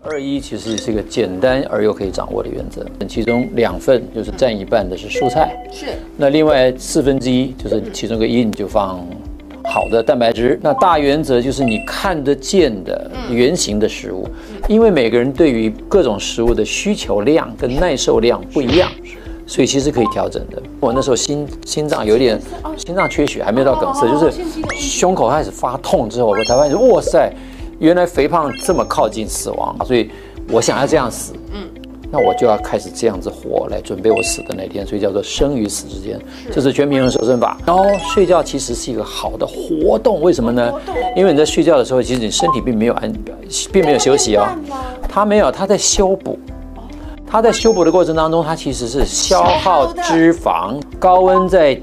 [0.00, 9.04] 二一其实是一个简单而又可以掌握的原则，其中两份就是占一半的是蔬菜，是那另外四分之一就是其中一个一你就放
[9.64, 10.58] 好的蛋白质。
[10.62, 14.26] 那大原则就是你看得见的圆形的食物，
[14.68, 18.90] 因为每个人对于各种食物的需求量跟耐受量不一样。
[19.44, 20.62] 所以其实可以调整的。
[20.80, 22.40] 我那时候心心脏有点
[22.76, 24.32] 心脏缺血，还没有到梗塞，就是
[24.70, 27.30] 胸口开始发痛之后，我才发现哇塞，
[27.82, 29.76] 原来肥胖这么靠近死亡。
[29.84, 30.08] 所以
[30.50, 31.68] 我想要这样死，嗯，
[32.10, 34.86] 那我就要开始这样子活来准备我死的那天。
[34.86, 36.18] 所以叫做生与死之间，
[36.52, 37.58] 这是全平衡瘦身法。
[37.66, 40.72] 然后睡觉其实是一个好的活动，为什么呢？
[41.16, 43.12] 因为你在睡觉的时候，其实你身体并没有安，
[43.72, 44.46] 并没有休息哦，
[45.08, 46.38] 它没有，它在修补。
[47.26, 50.78] 它在修补的过程当中，它其实是消耗脂肪。
[50.98, 51.80] 高温在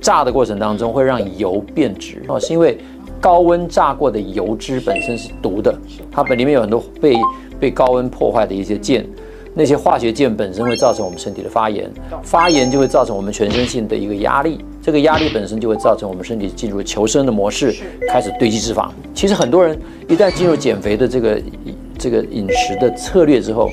[0.00, 2.78] 炸的过程当中会让油变质哦，是因为
[3.22, 5.72] 高温炸过的油脂本身是毒的，
[6.10, 7.16] 它本里面有很多被
[7.60, 9.06] 被高温破坏的一些键，
[9.54, 11.88] 那些化学键本身会造成我们身体的发炎，
[12.24, 17.72] 发炎就会造成我们全身性的一个压力，这个压力本身就会造成我们身体进入求生的模式，
[18.08, 18.90] 开始堆积脂肪。
[19.14, 19.78] 其实很多人
[20.08, 21.40] 一旦进入减肥的这个
[21.96, 23.70] 这个饮食的策略之后。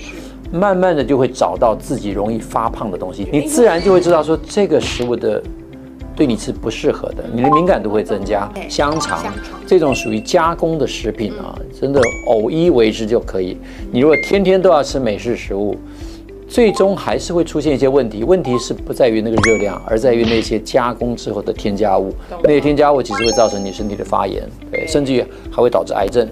[0.51, 5.39] 慢慢的就会找到自己容易发胖的东西，你自然就会知道说这个食物的
[6.19, 8.51] 对你是不适合的，你的敏感度会增加。
[8.67, 9.33] 香肠
[9.65, 13.57] 这种属于加工的食品啊，真的偶一为之就可以。
[13.89, 15.77] 你如果天天都要吃美式食物，
[16.45, 18.25] 最终还是会出现一些问题。
[18.25, 22.13] 问题是不在于那个热量，而在于那些加工之后的添加物。
[22.43, 26.27] 那些添加物其实会造成你身体的发炎，对，甚至于还会导致癌症。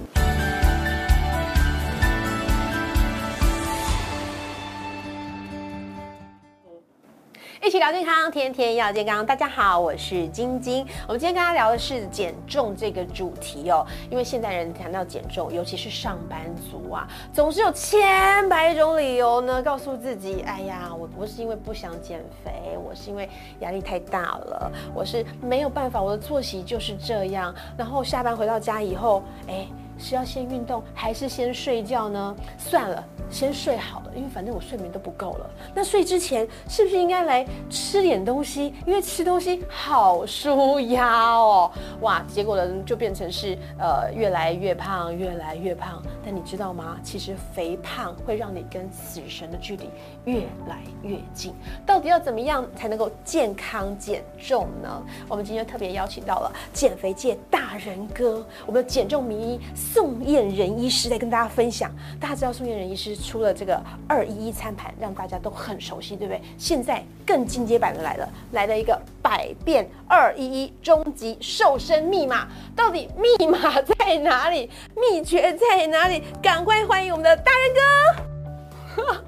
[7.68, 9.26] 一起聊健康，天天要健康。
[9.26, 10.88] 大家好，我是晶晶。
[11.06, 13.86] 我们今天跟大家聊的是减重这个主题哦。
[14.10, 23.30] 因为现代人谈到减重，尤其是上班族啊，总是有千百种理由呢，告诉自己：哎呀，我不是因为不想减肥，我是因为
[23.60, 27.54] 压力太大了，我是没有办法，我的作息就是这样。
[27.78, 29.67] 然后下班回到家以后，哎。
[29.98, 32.36] 是要先运动还是先睡觉呢？
[32.58, 35.50] 算了，先睡好了，因为反正我睡眠都不够了。
[35.74, 38.74] 那睡之前是不是应该来吃点东西？
[38.86, 41.72] 因为吃东西好舒压哦。
[42.02, 46.02] 哇，结果呢就变成是呃越来越胖，越来越胖。
[46.24, 46.98] 但你知道吗？
[47.04, 49.90] 其实肥胖会让你跟死神的距离
[50.26, 51.54] 越来越近。
[51.86, 55.04] 到底要怎么样才能够健康减重呢？
[55.28, 59.60] 我们今天特别邀请到了减肥界大人哥，我们的减重名医。
[59.93, 61.89] 宋燕仁医师在跟大家分享，
[62.20, 66.42] 大家知道宋燕仁医师出了这个二一一餐盘，让大家都很熟悉，对不对？
[66.58, 74.70] 现在更进阶版的来了，来了一个百变二一一终极瘦身密码，到底密码在哪里？
[74.95, 76.21] 秘诀在哪里？
[76.42, 79.23] 赶快欢迎我们的大人哥！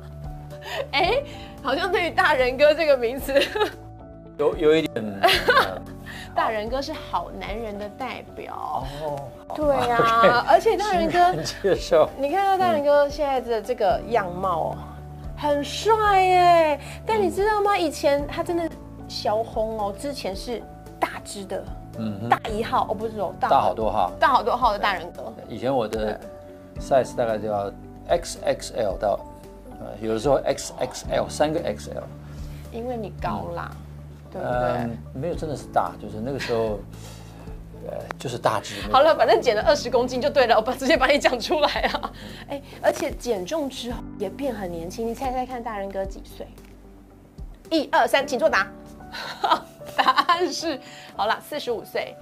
[0.92, 1.24] 哎，
[1.64, 3.34] 好像对于大人哥这个名词，
[4.38, 5.20] 有有一点。
[6.40, 9.20] 大人哥是好男人的代表哦，
[9.54, 11.34] 对呀， 而且大人哥
[12.18, 14.74] 你看到大人哥现在的这个样貌，
[15.36, 16.80] 很帅耶。
[17.06, 17.78] 但你知道吗？
[17.78, 18.70] 以前他真的
[19.10, 20.64] 小红哦，之前是
[20.98, 21.62] 大只的，
[21.98, 25.34] 嗯，大一号哦，不是哦，大好多号，大好多号的大人哥。
[25.50, 26.18] 以前我的
[26.80, 27.70] size 大概就要
[28.10, 29.20] XXL 到，
[29.82, 32.02] 呃，有的时候 XXL 三个 XL，
[32.72, 33.70] 因为你高啦。
[33.72, 33.78] 嗯，
[35.14, 36.80] 没有，真的是大，就是那个时候，
[37.88, 38.76] 呃，就是大只。
[38.92, 42.12] 好了，反正减了二十公斤就对了，我把直接把你讲出来啊。
[42.50, 46.48] 哎，而且减重之后也变很年轻，你猜猜看，大人哥几岁？
[47.70, 48.68] 一二三，请作答。
[49.98, 50.80] 答案是，
[51.16, 52.16] 好了，四十五岁。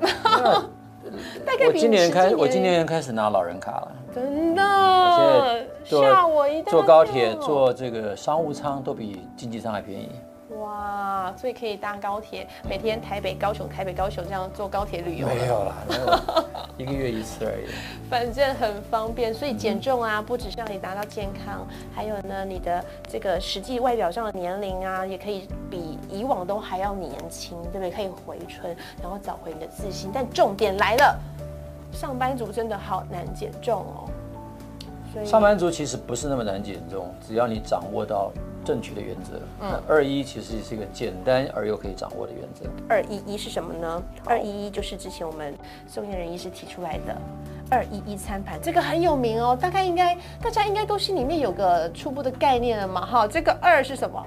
[0.00, 3.92] 大概我今年开，我今年开始拿老人卡了。
[4.14, 4.62] 真的？
[5.84, 6.70] 吓我一跳。
[6.70, 10.10] 坐高铁，坐这个商务舱都比经济舱还便宜。
[10.60, 15.26] 哇，所以可以搭高铁，每天台北、高雄、台北、高雄这样坐高铁旅游。
[15.26, 15.74] 没有啦，
[16.76, 17.66] 一个月一次而已。
[18.10, 27.90] 反正很方便，所以减重啊，不只是让你达到健康，还有呢，你的这个实际外表上的年龄啊，也可以比以往都还要年轻，对不对？
[27.90, 30.10] 可以回春，然后找回你的自信。
[30.12, 31.18] 但重点来了，
[31.92, 35.24] 上班族真的好难减重哦。
[35.24, 38.30] 上班族其实不是那么难减重，只要你掌握到。
[38.64, 42.64] 正确的原则，嗯，二一其实是一个简单而又可以掌握的原则。
[42.88, 44.02] 二一一是什么呢？
[44.24, 45.54] 二一一就是之前我们
[45.86, 47.16] 宋燕人医师提出来的
[47.70, 54.24] 二一一餐盘，这个很有名哦，大概应该大家应该都心里面有个初步的概念了嘛，哈，这个二是什么？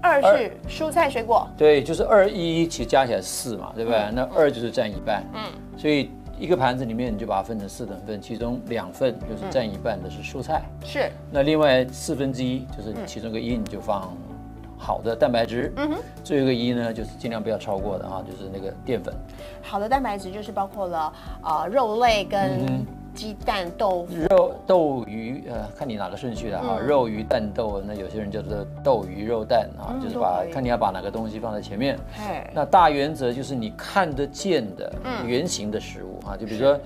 [0.00, 4.10] 二是蔬菜水果，对，就是二一一，其实加起来四嘛，对不对？
[4.12, 11.10] 那二就是占一半，嗯，所以一个盘子里面你就把它分成四等份，其中两份就是占一半的是蔬菜，是。
[11.30, 14.16] 那另外四分之一就是其中一个一你就放
[14.76, 19.14] 好的蛋白质，嗯哼，最后一个一呢就是尽量不要超过的啊，就是那个淀粉。
[19.62, 22.84] 好的蛋白质就是包括了呃肉类跟
[23.14, 24.14] 鸡蛋、豆腐。
[24.28, 31.98] 肉豆鱼，呃，看你哪个顺序了哈，肉鱼蛋豆，那有些人叫做豆鱼肉蛋啊，就是把看你要把哪个东西放在前面。
[32.52, 34.92] 那大原则就是你看得见的
[35.26, 36.78] 圆形的食物啊，就比如说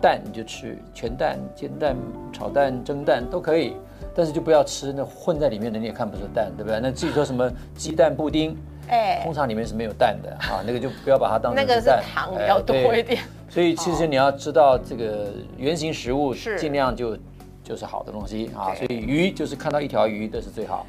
[0.00, 1.96] 蛋，你就吃全蛋、煎蛋、
[2.32, 3.74] 炒蛋、蒸蛋都可以，
[4.14, 6.80] 但是就不要吃那混在里面的，你也看不出蛋，对不对？
[6.80, 8.56] 那至于说什么鸡蛋布丁，
[8.90, 13.22] 哎通常里面是没有蛋的啊， 那个就不要把它当成那个是糖比较多一点。
[13.48, 17.16] 所以其实你要知道这个圆形食物是尽量就
[17.64, 20.86] 就是好的东西啊，所以鱼就是看到一条鱼这是最好。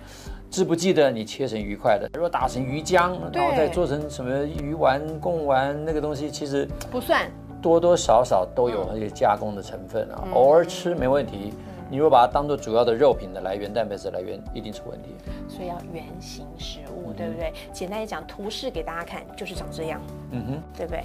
[0.50, 2.09] 记不记得你切成鱼块的？
[2.13, 7.25] 如果打成鱼浆，然后再做成什么鱼丸、贡丸那个东西，其实不算，
[7.62, 10.27] 多多少少都有那些加工的成分啊。
[10.33, 11.53] 偶尔吃没问题，
[11.92, 15.14] 你如果把它当做主要的肉品的来源、蛋白质来源，一定出问题。
[15.50, 17.52] 所以要圆形食嗯物，对不对？
[17.74, 20.00] 简单一讲，图示给大家看，就是长这样，
[20.32, 21.04] 嗯哼，对不对？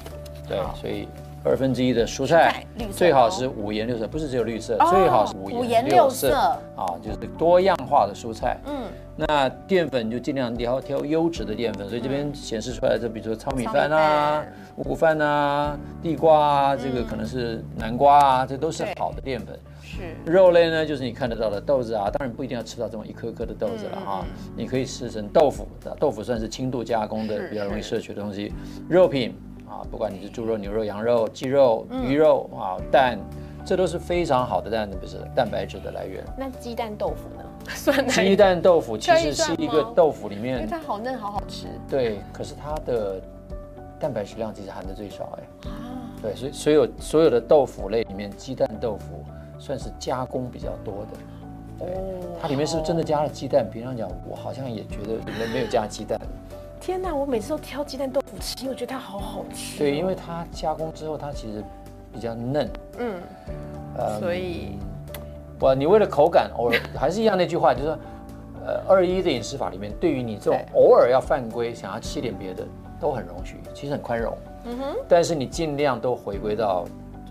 [0.48, 1.08] 对，所以
[1.42, 6.32] 二分之一的蔬蔬菜菜绿色最好哦是五颜六色，不是只有绿色，哦最好是五五颜颜六色
[6.76, 8.56] 啊，就是多样化的蔬菜。
[8.66, 8.84] 嗯，
[9.16, 14.44] 那淀粉就尽量挑挑优质的淀粉，所以这边显示出来的，比如说糙米饭啊
[14.76, 19.58] 五谷饭啊、地瓜啊，这个可能是南瓜啊，这都是好的淀粉。
[19.96, 24.24] 是肉类呢，就是你看得到的豆子啊，当然不一定要吃到这种一颗颗的豆子了哈，
[24.56, 25.66] 你可以吃成豆腐，
[25.98, 28.52] 豆腐算是轻度加工的，比较容易摄取的东西。
[28.88, 29.34] 肉品
[29.66, 33.18] 啊，不管你是猪肉、牛肉、羊肉、鸡肉、鱼肉啊、蛋，
[33.64, 36.22] 这都是非常好的蛋不是蛋白质的来源。
[36.38, 37.42] 那鸡蛋豆腐呢？
[38.08, 43.20] 鸡蛋豆腐 其实是一个豆腐里因为面它好嫩，好好吃对，可是它的
[43.98, 45.68] 蛋白质量其实含的最少哎。
[45.68, 45.74] 啊。
[46.22, 49.24] 对，所以所有所有的豆腐类里面，鸡蛋豆腐
[49.66, 51.18] 算是加工比较多的。
[51.80, 51.88] 对，
[52.40, 53.68] 它里面是不是真的加了鸡蛋？
[53.68, 56.16] 平常讲，我好像也觉得里面没有加鸡蛋。
[56.80, 59.78] 天哪，我每次都挑鸡蛋豆腐吃，因为我觉得它好好吃。
[59.78, 61.64] 对，因为它加工之后，它其实
[62.12, 62.70] 比较嫩。
[62.98, 63.20] 嗯，
[63.98, 64.78] 呃所以
[65.60, 67.98] 哇，你为了口感，偶尔 还是一样那句话，就是说，
[68.64, 72.64] 呃，二一的饮食法里面，对于你这种偶尔要犯规，想要吃点别的，
[73.00, 74.32] 都很容许，其实很宽容。
[74.64, 76.84] 嗯哼，但是你尽量都回归到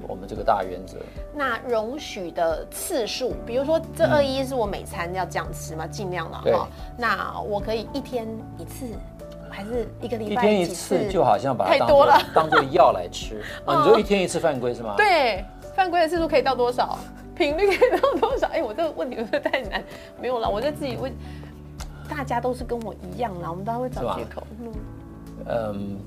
[0.07, 0.97] 我们这个大原则。
[1.33, 6.67] 那容许的次数，比如说这二一是我每餐要这样吃嘛，尽量了对哈。
[6.97, 8.27] 那我可以一天
[8.57, 8.85] 一次，
[9.49, 13.41] 还是一个礼拜一天一次就好像把它当做太多了当做药来吃。
[13.65, 14.95] 啊， 你说一天一次犯规是吗？。
[14.97, 15.43] 对，
[15.75, 16.97] 犯规的次数可以到多少？
[17.35, 18.47] 频率可以到多少？
[18.47, 19.83] 哎，我这个问题是不会太难？
[20.21, 21.11] 没有了，我在自己问，
[22.09, 24.41] 大家都是跟我一样啦，我们大家会找借口。
[25.45, 25.97] 嗯，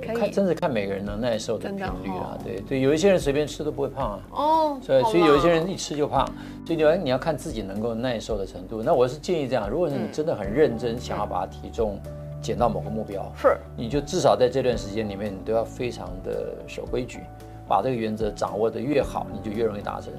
[0.00, 2.38] 看真是看每个人能耐受的频率啊哦。
[2.42, 4.20] 对对，有一些人随便吃都不会胖啊。
[4.32, 6.26] 哦，所以，所以有一些人一吃就胖，
[6.66, 8.82] 所以你要你要看自己能够耐受的程度。
[8.82, 11.98] 那我是建议这样，如果是你真的很认真想要把体重
[12.40, 17.20] 减到某个目标，是你就至少在这段时间里面，你都要非常的守规矩，
[17.68, 20.12] 把这个原则掌握的越好，你就越容易达成。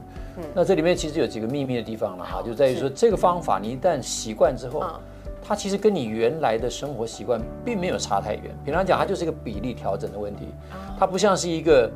[0.53, 4.99] 那这里面其实有几个秘密的地方了哈，就在于说这个方法你一旦习惯之后嗯，
[5.41, 8.55] 它其实跟你原来的生活习惯并没有差太远。
[8.63, 10.48] 平常讲，它就是一个比例调整的问题，
[10.98, 11.91] 它不像是一个。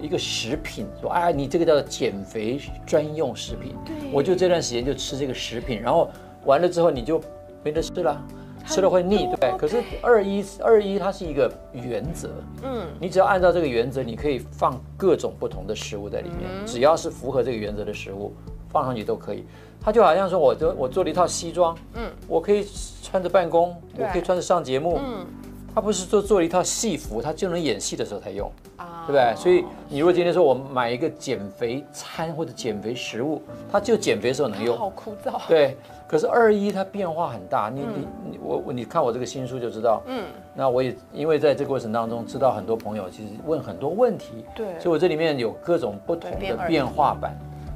[0.00, 3.76] 一个食品说，哎，你这个叫减肥专用食品，
[4.10, 6.10] 我就这段时间就吃这个食品，然后
[6.44, 7.22] 完了之后你就
[7.62, 8.20] 没得吃了，
[8.66, 9.56] 吃了会腻，对不对？
[9.56, 12.30] 可是二一二一它是一个原则，
[12.64, 18.32] 嗯，你只要按照这个原则，你可以放各种不同的食物在里面，嗯只要是符合这个原则的食物
[18.70, 19.44] 放上去都可以。
[19.84, 22.66] 它就好像说，我做我做了一套西装，嗯，我可以
[23.02, 25.26] 穿着办公，我可以穿着上节目，嗯
[25.74, 28.46] 他不是说做了一套戏服，他就能演戏的时候才用。
[28.76, 29.34] 啊对不对？
[29.34, 34.76] 所以你如果今天说我买一个减肥餐或者减肥食物，它就减肥的时候能用。
[34.76, 35.40] 好枯燥。
[35.48, 35.74] 对，
[36.06, 40.02] 可是二一它变化很大，你你你我我你看我这个新书就知道。
[40.06, 40.24] 嗯，
[40.54, 47.34] 那我也因为在这个过程当中知道很多朋友其实问很多问题，对所以我这里面有各种不同的变化版，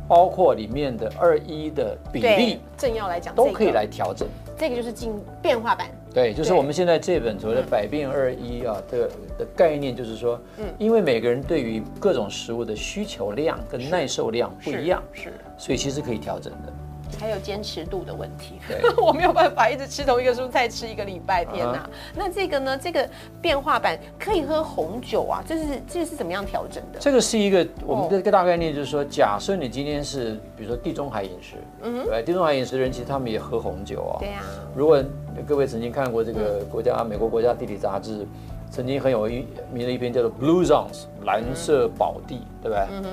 [0.08, 4.28] 包括里面的二一的比例，正要来讲都可以来调整。
[4.58, 5.88] 这个就是进变化版。
[6.14, 16.72] 对，就是我们现在这本所谓的百变二一啊的的概念，就是说，嗯因为每个人对于各种食物的需求量跟耐受量不一样，是，所以其实可以调整的。
[17.18, 18.80] 还有坚持度的问题对。
[19.02, 21.78] 我没有办法一直吃同一个蔬菜吃一个礼拜，天哪！
[21.78, 22.76] 啊那这个呢？
[22.78, 23.08] 这个
[23.40, 25.42] 变化版可以喝红酒啊？
[25.46, 26.98] 这是这是怎么样调整的？
[26.98, 34.18] 这个是一个我们的一个大概念，就是说，假设你今天是比如说地中海饮食，嗯，对，地中海饮食的人其实他们也喝红酒啊。
[34.20, 34.42] 对呀、
[34.74, 35.02] 如果
[35.46, 38.26] 各位曾经看过这个国家美国国家地理杂志，
[38.70, 39.26] 曾经很有
[39.72, 42.78] 名的一篇叫做《Blue Zones》蓝色宝地，对不对？
[42.90, 43.10] 嗯哼。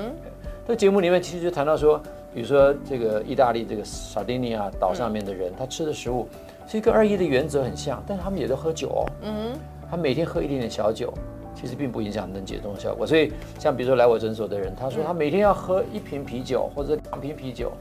[0.65, 2.01] 这节目里面其实就谈到说，
[2.33, 6.27] 比如说这个意大利这个萨丁尼亚岛上面的人，他吃的食物
[6.65, 9.05] 其实跟二一的原则很像，但是他们也都喝酒哦。
[9.21, 9.53] 嗯。
[9.91, 11.13] 他每天喝一点点小酒，
[11.53, 13.05] 其实并不影响能解冻的效果。
[13.05, 17.71] 所以像比如说来我诊所的人，他说他每天要喝一瓶啤酒或者两瓶啤酒，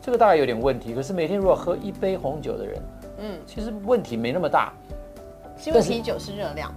[0.00, 0.92] 这个大概有点问题。
[0.92, 2.82] 可是每天如果喝一杯红酒的人，
[3.18, 4.72] 嗯，其实问题没那么大。
[5.64, 6.74] 因为啤酒是热量。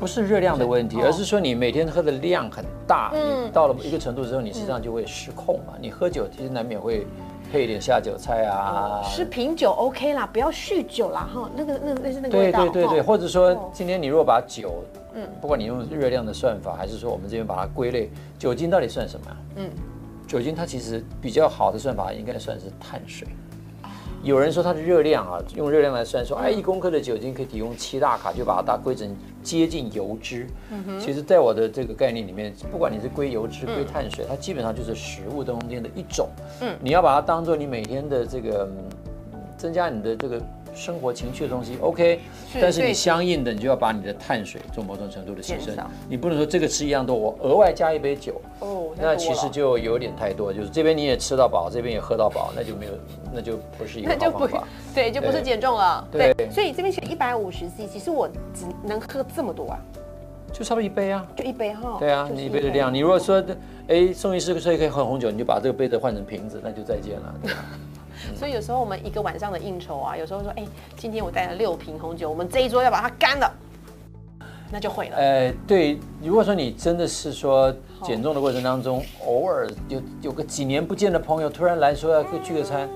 [0.00, 5.74] 不是热量的问题，而是说你每天喝的量很大，你到了一个程度之后，你实际上就会失控嘛。
[5.80, 7.06] 你喝酒其实难免会
[7.50, 9.00] 配一点下酒菜啊。
[9.04, 11.50] 是品酒 OK 啦，不要酗酒啦哈。
[11.54, 12.60] 那个那那是那个味道。
[12.60, 14.82] 对对对对，或者说今天你如果把酒，
[15.14, 19.26] 嗯，不管你用热量的算法，还是说我们这边把它归类，酒精到底算什么？
[19.56, 19.70] 嗯，
[20.26, 23.26] 酒精它其实比较好的算法应该算是碳水。
[24.26, 29.08] 有人说它的热量啊，用热量来算，说哎，一公克的酒精可以提供七大卡，就把它归成
[29.40, 30.48] 接近油脂。
[30.72, 36.28] 嗯其实，在我的这个概念里面，不管你是归油脂、归碳水，它基本上就是食物中间的一种。
[36.60, 38.68] 嗯，你要把它当做你每天的这个
[39.56, 40.42] 增加你的这个。
[40.76, 42.20] 生活情趣的东西，OK，
[42.60, 45.74] 但是你相应的，你就要把你的碳水做某种程度的牺牲。
[46.08, 50.52] 你不能说这个吃一样多，我额外加一杯酒，哦，那其实就有点太多。
[50.52, 52.92] 就是这边你也吃到饱，这边也喝到饱，那就没有，
[53.32, 54.68] 那就不是一个 好方法。
[54.94, 56.06] 对，就不是减重了。
[56.12, 59.78] 对，所以这边写一百五十 C，其实我只能喝这么多啊，
[60.52, 61.96] 就差不多一杯啊，就一杯哈。
[61.98, 63.42] 对啊，你一杯的量，你如果说，
[63.88, 67.34] 哎，宋医师说可以喝红酒，你就把这个杯子换成瓶子，那就再见了。
[68.34, 70.66] 所以有时候我们一个晚上的应酬啊，有时候说，哎，
[70.96, 73.52] 今天我带了六瓶红酒，我们这一桌要把它干了，
[74.70, 75.16] 那就毁了。
[75.16, 82.88] 呃，对，如果说你真的是说减重的过程当中，偶尔有有个几年不见的朋友突然来说要聚个餐，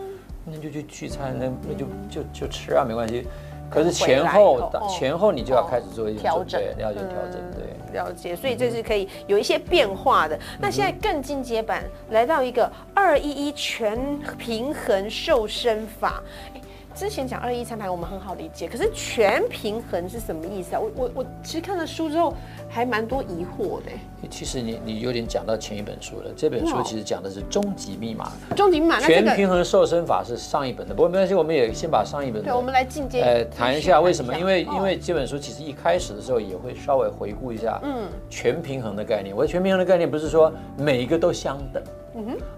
[0.44, 3.26] 那就去聚餐，那那就就就吃啊，没关系。
[3.70, 8.34] 可是前后前后你就要开始做一些调整，了解调整，对，了解。
[8.34, 10.38] 所以这是可以有一些变化的。
[10.58, 16.22] 那现在更进阶版来到一个二一一全平衡瘦身法。
[16.94, 20.80] 之前讲二一餐盘我们很好理解，可是全平衡是什么意思啊？
[20.80, 22.34] 我我我其实看了书之后
[22.68, 23.90] 还蛮多疑惑的。
[24.28, 28.32] 其实你你有点讲到前一本书了，这本书其实讲的是终极密码。
[28.54, 32.42] 终极密码，全平衡瘦身法是上一本的，不过没关系，我们也先把上一本。
[32.42, 33.22] 对，我们来进阶。
[33.22, 34.36] 呃，谈一下为什么？
[34.38, 39.34] 因为因为这本书其实一开始的时候也会稍微回顾一下，嗯，全平衡的概念。
[39.34, 41.82] 我的全平衡的概念不是说每一个都相等。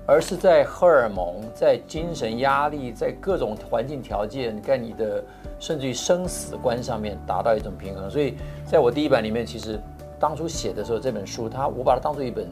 [0.07, 5.23] 而是在荷尔蒙、在精神压力、在各种环境条件、在你的
[5.59, 8.11] 甚至于生死观上面达到一种平衡。
[8.11, 8.35] 所以，
[8.67, 9.79] 在我第一版里面，其实
[10.19, 12.49] 当初写的时候，这本书它我把它当做一本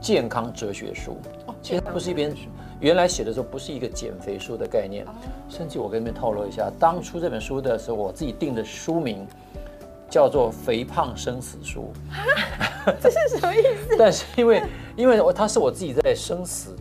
[0.00, 1.16] 健康哲学书。
[1.46, 2.34] 哦，其实它不是一本
[2.80, 5.04] 原来写的时候不是一个减肥书的概念。
[5.48, 9.26] 甚至我跟你们透露一下，当初这本书的时候，我自己定的书名
[10.08, 11.92] 叫做《肥胖生死书》。
[13.00, 13.96] 这是什么意思？
[13.98, 14.62] 但是因为。
[14.98, 16.74] 因为我他是我自己在生死，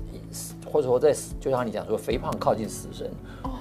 [0.65, 3.07] 或者说在就像你讲说肥胖靠近死神，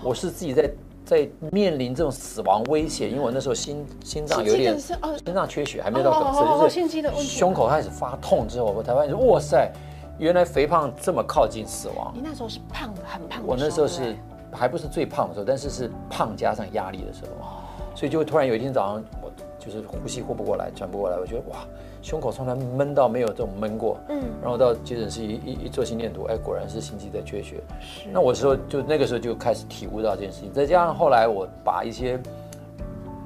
[0.02, 0.70] 我是自己在
[1.04, 4.96] 在面临这种死亡威胁，因为我那时候心心脏有点心
[5.34, 6.32] 脏缺血，还没有到梗
[6.70, 9.70] 塞，就是胸口开始发痛之后，我才发现哇塞，
[10.18, 12.10] 原来肥胖这么靠近死亡。
[12.14, 14.16] 你那时候是胖的很胖，我那时候是
[14.50, 17.46] 还不是最胖的时候，但是是胖加上压力的时候，
[17.94, 19.25] 所以就会突然有一天早上我
[19.66, 21.58] 就是呼吸呼不过来，喘不过来，我觉得哇。
[22.02, 27.56] 胸口从来闷到没有这种闷过，嗯，然后到急诊室一一一做心电图，哎，果然是心肌在缺血。
[27.80, 32.16] 是，那我说就那个时候就开始体悟到这件事情，再加上后来我把一些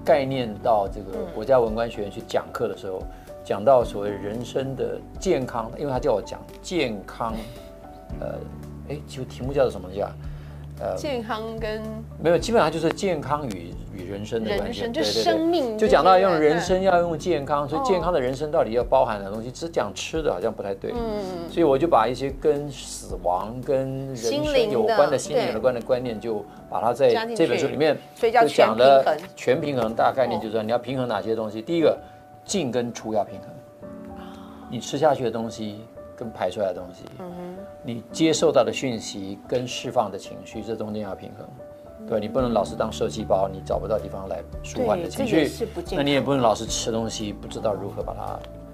[0.02, 3.02] 概念到这个国家文官学院去讲课的时候，
[3.44, 7.34] 讲到所谓人生的健康，因为他叫我讲健康，
[8.18, 8.38] 呃，
[8.88, 10.08] 哎，就题目叫做什么叫？
[10.80, 11.82] 呃，健康跟
[12.18, 14.00] 没有，基本上就是健康与与。
[14.10, 20.90] 人生的关系，就生命，就讲到用人生要用健康，所以健康的人生到底要包含的东西，只讲吃的好像不太对。
[20.92, 29.94] 嗯，所以我就把一些跟死亡、跟人生有关的心灵有关的观念，就把它在这本书里面就讲的全平衡。
[29.94, 31.62] 大概念就是说，你要平衡哪些东西？
[31.62, 31.96] 第一个，
[32.44, 33.48] 进跟出要平衡。
[34.68, 35.84] 你吃下去的东西
[36.20, 41.48] 跟排出来的东西，嗯哼，你接受到的讯息跟释放的情绪，这中间要平衡。
[42.06, 45.50] 对，你不能老是当受气包，你找不到地方来舒缓你的情绪。
[45.92, 48.14] 那你也不能老是吃东西，不知道如何把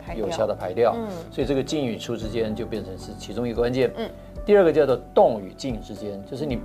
[0.05, 0.93] 它有效的排掉。
[0.97, 3.93] 嗯，所以这个进与出之间就变成是其中一个关键。
[3.97, 4.11] 嗯，
[4.45, 6.59] 第二个叫做动与静之间，就是你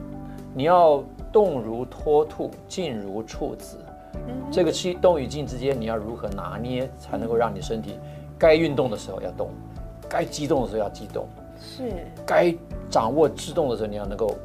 [0.55, 3.77] 你要动如脱兔，静如处子。
[4.27, 7.99] 嗯，这个气动与静之间，你要如何拿捏，才能够让你身体
[8.37, 9.49] 该运动的时候要动，
[10.11, 11.25] 该激动的时候要激动，
[11.59, 11.91] 是
[12.25, 12.53] 该
[12.89, 14.35] 掌握制动的时候，你要能够。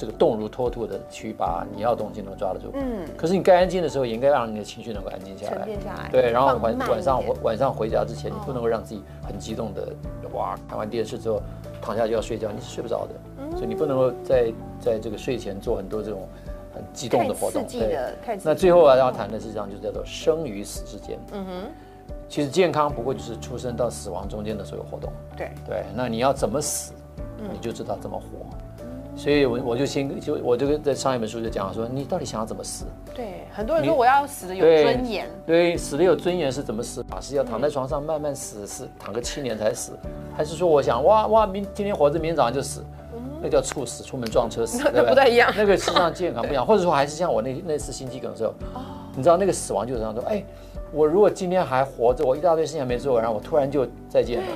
[0.00, 2.70] 这个动如脱兔的去把你要的东西能抓得住。
[2.74, 3.04] 嗯。
[3.16, 5.56] 可是你该安静的时候，也应该让你的情绪能够安静下来。
[5.56, 6.08] 沉淀下来。
[6.12, 9.88] 对，然后晚晚上晚上回家之前，你不能够让自己很激动的，
[10.32, 11.42] 哇，看完电视之后
[11.82, 13.14] 躺下就要睡觉，你是睡不着的。
[13.40, 16.28] 嗯所以你不能够在在这个睡前做很多这种
[16.72, 17.62] 很激动的活动。
[17.62, 21.18] 太刺激的太那最后啊，要谈的实际上就叫做生与死之间。
[21.32, 21.52] 嗯哼。
[22.28, 25.10] 其实健康不过就是出生到死亡中间的所有活动。
[25.36, 26.92] 对，对，那你要怎么死，
[27.38, 28.46] 嗯你就知道怎么活。
[29.16, 32.84] 所以我我就先就我这个在上一本书就讲说，你到底想要怎么死？
[33.12, 37.20] 对，很多人说我要死的有尊严，对，死的有尊严是怎么死法？
[37.20, 39.98] 是要躺在床上慢慢死，是躺个七年才死，
[40.36, 42.84] 还是说我想哇哇明今天活着，明天早上就死？
[43.40, 48.52] 那叫猝死，出门撞车死， 那对不太一样那个实际上健康不一样，或者说还是像我那那次心肌梗的时候，
[49.16, 50.44] 你知道那个死亡就是这样说，哎，
[50.92, 54.46] 我如果今天还活着，我一大堆事情还没做完，然后我突然就再见了，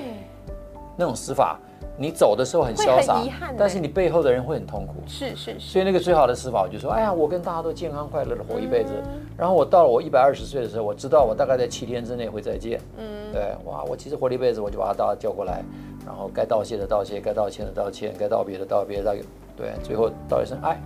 [0.97, 1.59] 那种死法，
[1.97, 3.23] 你走的时候很潇洒
[3.57, 4.95] 但是你背后的人会很痛苦。
[5.07, 8.91] 是是是，所以那个最好的死法，我就说，哎呀，我跟大家都健康快乐的活一辈子。
[9.37, 12.81] 然后我到了我一百二十岁的时候，我知道我大概在七天之内会再见。
[12.97, 15.63] 嗯，对，哇，我其实活了一辈子，我就把他大家叫过来，
[16.07, 19.13] 然后该道谢的道谢，该道歉的道歉，该道别的道别，道
[19.57, 20.81] 对，最后道一声爱。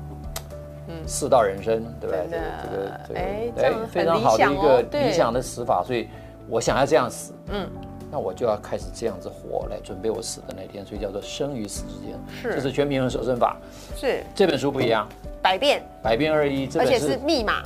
[0.89, 2.43] 嗯，四道人生，对吧这个
[3.09, 6.09] 这个哎这个这样很非常好的一个理想的死法，所以
[6.49, 7.35] 我想要这样死。
[7.49, 7.69] 嗯，
[8.11, 12.19] 那我就要开始这样子活来准备我死的那天，所以叫做生与死之间。
[12.41, 13.57] 是这是全平衡守身法。
[13.97, 15.09] 是这本书不一样，
[15.43, 17.63] 百变，百变二一，而且是密码，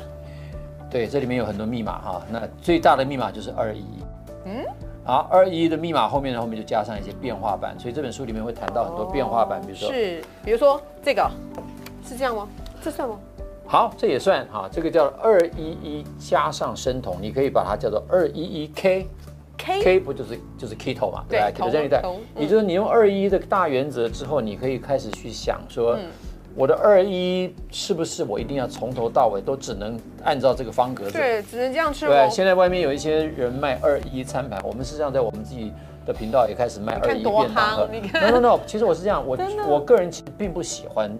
[0.90, 2.22] 对，这里面有很多密码哈。
[2.30, 3.84] 那最大的密码就是二一。
[4.46, 4.64] 嗯。
[5.02, 11.28] 好，二一的密码后面呢，后面就加上一些变化版，所以这本书里面会谈到很多变化版，比如说，是，比如说这个
[12.06, 12.46] 是这样吗？
[12.82, 13.18] 这算吗？
[13.66, 19.06] 好，这也算哈，这个叫二一一加上生酮，你可以把它叫做二一一 K。
[19.56, 22.02] K K 不就是就是 keto 嘛，对吧对？keto 这一代
[22.34, 26.06] 也就是你用二一的大原则之后，你可以开始去想说，嗯
[26.56, 31.12] 我的二一是不是我一定要从头到尾都只能按照这个方格子？
[31.12, 32.28] 对，只能这样吃对，哦。
[32.28, 35.72] 现在外面有一些人卖二一餐盘，我们事实上在我们自己
[36.04, 38.00] 的频道也开始卖二一便当盒夯你。
[38.00, 39.38] 看 No No No，其实我是这样，我
[39.68, 41.16] 我个人其实并不喜欢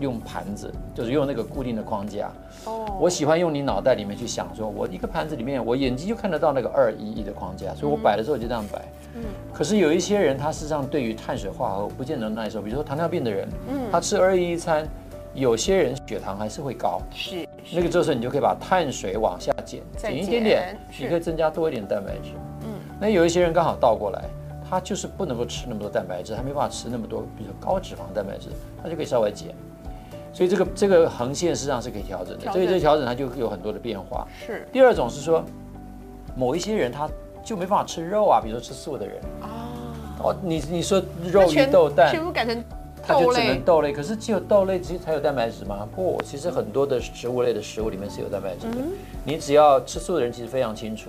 [0.00, 2.30] 用盘子，就是用那个固定的框架。
[2.64, 8.82] 哦我喜欢用你脑袋里面去想，说我一个盘子里面，我眼睛就看得到那个二一一的框架，所以我摆的时候就这样摆。
[9.14, 14.86] 嗯可是有一些人，他实际上对于碳水化合物不见得耐受，比如说糖尿病的人，嗯他吃二一一餐，
[15.34, 17.00] 有些人血糖还是会高。
[17.12, 22.30] 是那个这时候你就可以把碳水往下减，减一点点你可以增加多一点蛋白质。
[22.62, 22.68] 嗯，
[23.00, 24.24] 那有一些人刚好倒过来，
[24.68, 28.50] 他就是不能够吃那么多蛋白质，他没办法吃那么多，比如说高脂肪蛋白质，
[28.82, 29.54] 他就可以稍微减。
[30.36, 34.28] 所以这个这个横线实际上是可以调整的，所以这个调整它就有很多的变化。
[34.46, 35.42] 是第二种是说，
[36.36, 37.08] 某一些人他
[37.42, 39.72] 就没办法吃肉啊，比如说吃素的人，啊，
[40.22, 42.62] 哦，你你说肉鱼豆蛋，全部改成
[43.02, 45.88] 它就只能豆类，可是只有豆类其实才有蛋白质吗？
[45.96, 48.84] 不，其实很多的植物类的食物里面是有蛋白质的。
[49.24, 51.08] 你只要吃素的人其实非常清楚，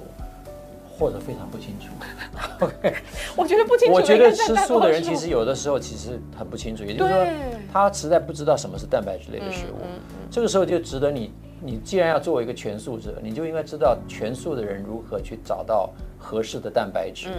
[0.97, 1.87] 或者非常不清楚。
[2.65, 2.95] OK，
[3.35, 3.93] 我觉得不清楚。
[3.93, 7.25] 我觉得吃素的人其实有的时候其实很不清楚，也就是说
[7.71, 9.85] 他实在不知道什么是蛋白质类的食物。
[10.29, 11.31] 这个时候就值得你，
[11.61, 17.29] 你既然要作为一个全素者，你就应该知道全素的人如何去找到合适的蛋白质。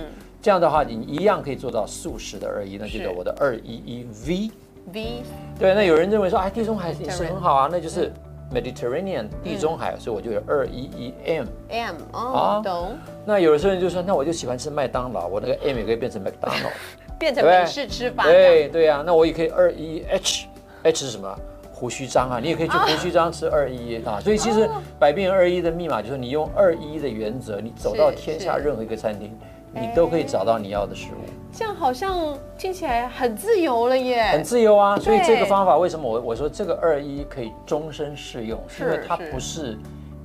[0.40, 4.50] 这样的话，你一样可以做到素食的二一，那就叫我的二一一 V。
[4.90, 5.22] V
[5.58, 8.10] 对，那有人认为说，哎，地中海饮食很好啊，那就是
[8.52, 11.46] Mediterranean 地中海，所以我就有二一一 M。
[11.68, 16.72] M 哦啊，懂，那有的时候人就说，那我就喜欢吃麦当劳，我那个 M 也可以变成 McDonald。
[17.18, 18.24] 变成美式吃法。
[18.24, 21.38] 对对啊，那我也可以二一 H，H 是什么？
[21.72, 24.20] 胡须章啊，你也可以去胡须章吃二一啊。
[24.20, 29.30] 所以其实百变二一的密码就是你用二一的原则，你走到天下任何一个餐厅，
[29.72, 31.37] 你都可以找到你要的食物。
[31.52, 34.44] 这样好像听起来很自由了耶很。
[34.44, 39.76] 自由啊，所以这个方法为什么我我说这个二一可以终身适用，是因为它不是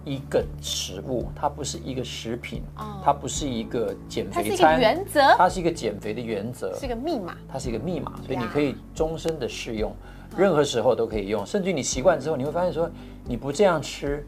[0.05, 7.35] 一个食物，它不是一个食品哦，它不是一个减它是一个肥餐，原则，它是一个减肥的原则是，一个密码。
[7.51, 9.93] 它是一个密码，所以你可以终身的适用，
[10.35, 12.89] 任何时候都可以用，甚至你习惯之后，你会发现说
[13.23, 14.27] 你不这样吃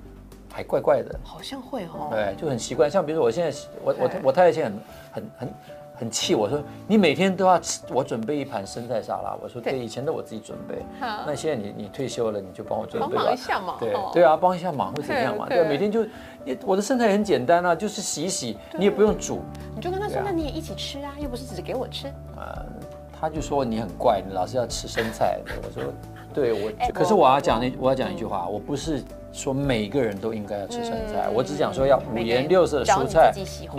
[0.49, 2.07] 还怪怪的，好像会哦。
[2.09, 2.89] 对，就很习惯。
[2.89, 4.81] 像比如说我现在我我我太太现在很
[5.11, 5.53] 很很
[5.95, 9.35] 很气我说你每天都要吃，我准备一盘生菜沙拉。
[9.41, 13.23] 我说对对，以前都我自己准备好，那现在你你退休了，你就帮我准备吧。
[13.23, 13.75] 忙一下嘛。
[13.79, 15.47] 对哦对啊，帮一下忙会怎么样嘛？
[15.47, 16.05] 对每天就
[16.43, 19.41] 你我的生菜很简单啊，就是洗一洗，你也不用煮。
[19.75, 22.07] 你就跟他说，啊那你也一起吃啊，又不是只给我吃。
[22.35, 22.65] 呃，
[23.25, 25.39] 他就说你很怪，你老是要吃生菜。
[25.63, 25.91] 我说，
[26.31, 33.33] 对我哎，可是我要讲那我要讲一句话，我不是说每个人都应该要吃生菜，我只讲说要五颜六色的蔬菜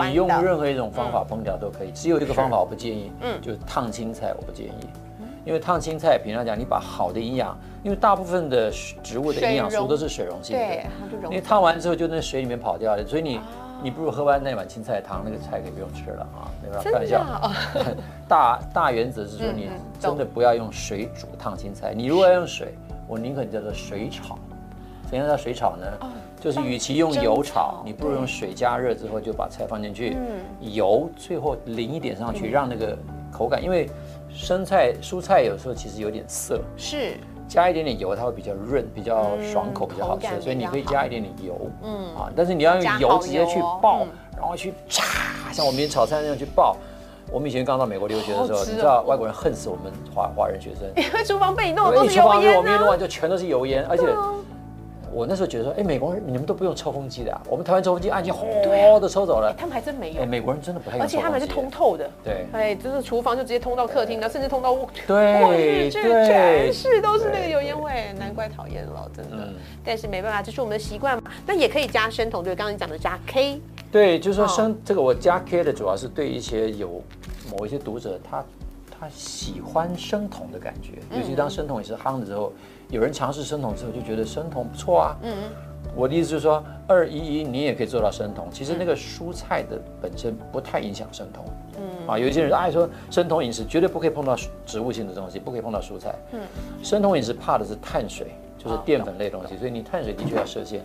[0.04, 3.40] 你用任何一种方法烹调都可以，只有一个方法我不建议，嗯。
[3.40, 4.88] 就是烫青菜我不建议。
[5.44, 8.68] 因为烫青菜，平常讲你把好的营养，因为大部分的
[9.00, 13.40] 植物的营养素都是水溶性的，对，它就因为烫完之后就在水里面跑掉了，所以哦你
[13.82, 17.50] 你不如喝完那碗青菜汤，那个菜可以不用吃了啊，没办法，真开玩笑。
[18.28, 21.92] 大大原则是说，你真的不要用水煮烫青菜。
[21.94, 22.74] 你如果要用水，
[23.06, 24.38] 我宁可叫做水炒。
[25.08, 25.86] 怎样叫水炒呢？
[26.40, 30.40] 就是与其用油炒炒，你不如用水加热之后就把菜放进去，嗯
[30.74, 32.96] 油最后淋一点上去，让那个
[33.32, 33.88] 口感，因为
[34.28, 37.14] 生菜蔬菜有时候其实有点涩，是
[37.48, 42.06] 加一点点油，它会比较润，比较爽口，比较好吃，所以你可以加一点点油，嗯。
[42.14, 45.02] 嗯啊，但是你要用油直接去爆嗯，然后去炸，
[45.52, 46.76] 像我们以前炒菜那样去爆。
[47.32, 52.62] 我们以前刚到美国留学的时候，你知道外国人恨死我们华华人学生， 因为厨房被你弄的因为都是油一厨房给我。
[52.62, 54.04] 们一弄完就全都是油烟，而且
[55.16, 58.46] 我那时候觉得说，哎，美国人你们都不用抽风机的啊，我们台湾抽风机按键轰
[59.00, 62.11] 的抽走了，他们还真没有哎，，美国人真的不太用而且他们是通透的。
[62.22, 69.55] 对哎，就是厨房就直接通到客厅的，甚至通到卧 对去对全是都是那个油烟味，难怪讨厌了，真的嗯。
[69.83, 71.31] 但是没办法，这是我们的习惯嘛。
[71.46, 73.59] 那也可以加生酮，对，刚刚你讲的加 K，
[73.90, 77.02] 对，就是说哦生这个我加 K 的主要是对一些有
[77.50, 78.44] 某一些读者他
[79.00, 82.52] 他喜欢生酮的感觉，尤其当生酮也是夯的时候，
[82.90, 85.16] 有人尝试生酮之后就觉得生酮不错啊。
[85.22, 85.35] 嗯
[85.94, 91.44] 我的意思就是说，二一一你也可以做到生酮，其实那个蔬菜的本身不太影响生酮。
[91.79, 96.14] 嗯啊，有一些人爱说生酮饮食绝对不可以碰到植物性的东西，不可以碰到蔬菜。
[96.33, 96.40] 嗯，
[96.83, 98.27] 生酮饮食怕的是碳水，
[98.59, 100.83] 就是淀粉类的东西，所以你碳水的确要设限。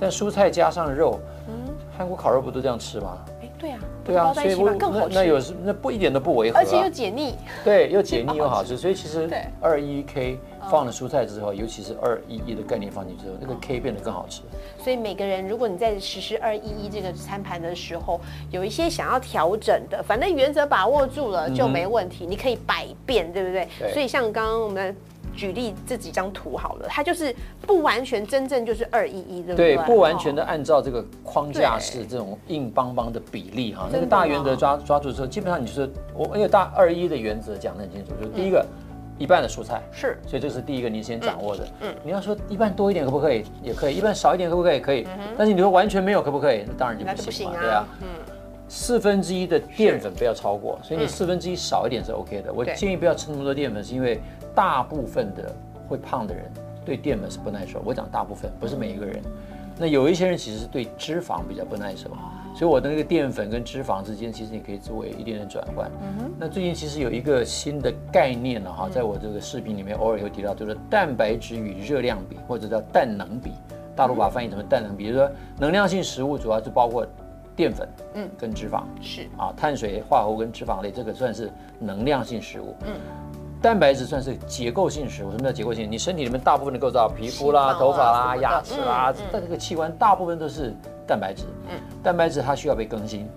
[0.00, 1.54] 但蔬菜加上肉，嗯
[1.98, 3.18] 韩国烤肉不都这样吃吗？
[3.42, 7.34] 哎，对啊，对啊，包在一起嘛我更好，那那有时那不一点都不违和、啊，而且又解腻。
[7.62, 10.38] 对又解腻又 好吃，所以其实对二一 K
[10.70, 14.42] 放了蔬菜之后，尤其是二一一的概念放进去之后，那个 K 变得更好吃。
[14.78, 23.68] 所以每个人，如果你在实施二一一这个餐盘的时候，有一些想要调整的，反正原则把握住了就没问题，你可以百变，对不对？
[23.78, 23.92] 对。
[23.92, 24.94] 所以像刚刚我们
[25.34, 29.74] 举例这几张图好了，它就是不完全真正就是二一一，对不对？
[29.74, 30.36] 对，不完全哦。
[30.36, 38.64] 的按照这个框架式这种硬邦邦的比例哈，那个大原则抓抓住之后，基本上你就是我因为大二一的原则讲得很清楚，就是第一个
[39.18, 41.66] 一半的蔬菜，是所以这是第一个你先掌握的。
[41.80, 43.44] 嗯，你要说一半多一点可不可以？
[43.62, 44.80] 也可以，一半少一点可不可以？
[44.80, 45.06] 可以。
[45.38, 46.64] 但是你说完全没有可不可以？
[46.66, 47.58] 那当然就不行了。
[47.60, 47.86] 对啊。
[48.02, 48.08] 嗯，
[48.68, 52.52] 四分之一的淀粉不要超过，所以你四分之一少一点是 OK 的。
[52.52, 54.20] 我建议不要吃那么多淀粉，是因为
[54.54, 55.54] 大部分的
[55.88, 56.44] 会胖的人
[56.84, 57.80] 对淀粉是不耐受。
[57.84, 59.22] 我讲大部分，不是每一个人。
[59.78, 62.08] 那有一些人其实是对脂肪比较不耐受，
[62.54, 65.90] 所以我的那个淀粉跟脂肪之间，其实你可以作为一点点转换。
[66.00, 73.50] 嗯那最近其实有一个新的概念了哈，在我这个视频里面偶尔有提到，就是蛋白质与热量比，或者叫蛋能比。
[73.96, 77.06] 大陆把它翻译成蛋能比，就是说能量性食物主要是包括
[77.54, 78.82] 淀粉，嗯，跟脂肪。
[79.00, 82.74] 是啊，碳水化合物跟脂肪类，这个算是能量性食物。
[82.86, 82.94] 嗯，
[83.62, 85.30] 蛋白质算是结构性食物。
[85.30, 85.88] 什么叫结构性？
[85.88, 90.74] 你身体里面大部分的构造，皮肤啦、啊头发啦、牙齿啦但这个器官大部分都是
[91.06, 91.44] 蛋白质。
[91.68, 93.28] 嗯，蛋白质它需要被更新，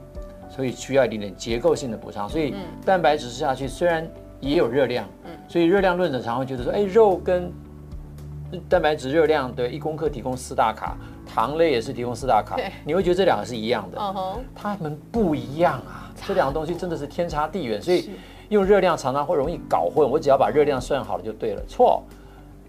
[0.50, 2.28] 所以需要一点点结构性的补偿。
[2.28, 4.08] 所以蛋白质吃下去虽然
[4.40, 7.52] 也有热量，嗯，所以热量论者常会觉得说，哎，肉跟
[8.70, 13.98] 蛋白质热量对一公克提供四大卡，糖类也是提供四大卡对，你会觉得这两个是一样的。
[14.00, 18.12] 嗯哼，它们不一样啊，这两个东西真的是天差地远，所以
[18.50, 20.10] 用热量常常会容易搞混。
[20.10, 22.02] 我只要把热量算好了就对了，错。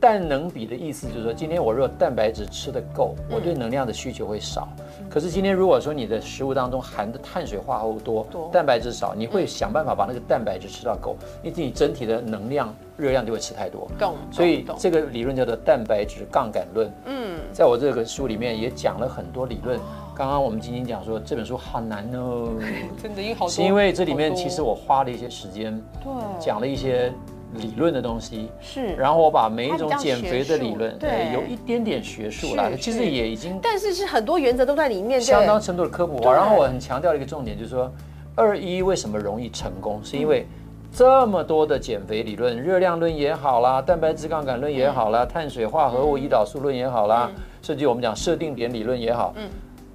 [0.01, 4.69] 蛋能比的意思就是说，今天我如果蛋白质吃得够，我对能量的需求会少。
[5.11, 13.89] 可是今天如果说你的食物当中含的碳水化合物多，多蛋白质少，你会想办法把那个蛋白质吃到够，因为你整体的能量热量就会吃太多。
[13.99, 14.15] 懂。
[14.31, 16.91] 所以这个理论叫做蛋白质杠杆论。
[17.07, 19.81] 嗯，在我这个书里面也讲了很多理论。
[20.15, 22.49] 刚刚我们晶晶讲说这本书好难哦，
[23.01, 27.13] 真的因为好，是因为这里面其实我花了一些时间对讲了一些
[27.55, 31.33] 理论的东西，是，然后我把每一种减肥的理论，对。
[31.33, 36.21] 有一点点学术啦，是其实也已经但是是很多原则都在里面，相当程度的科普。
[36.31, 37.91] 然后我很强调的一个重点就是说，
[38.35, 40.47] 二一为什么容易成功，是因为
[40.93, 47.31] 这么多的减肥理论，热量论也好啦，蛋白质杠杆论也好啦，碳水化合物胰岛素论也好啦，
[47.63, 49.35] 甚至我们讲设定点理论也好，